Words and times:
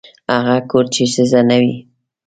هغه 0.33 0.57
کور 0.71 0.85
کې 0.85 0.91
چې 0.93 1.03
ښځه 1.13 1.39
نه 1.49 1.57
وي. 1.63 1.75